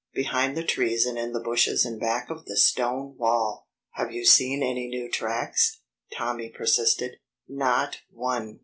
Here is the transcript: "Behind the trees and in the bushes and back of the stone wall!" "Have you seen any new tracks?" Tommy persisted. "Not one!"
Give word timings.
"Behind 0.15 0.57
the 0.57 0.63
trees 0.63 1.05
and 1.05 1.15
in 1.19 1.31
the 1.31 1.39
bushes 1.39 1.85
and 1.85 1.99
back 1.99 2.31
of 2.31 2.45
the 2.45 2.57
stone 2.57 3.15
wall!" 3.19 3.67
"Have 3.91 4.11
you 4.11 4.25
seen 4.25 4.63
any 4.63 4.87
new 4.87 5.07
tracks?" 5.07 5.79
Tommy 6.11 6.49
persisted. 6.49 7.17
"Not 7.47 7.97
one!" 8.09 8.59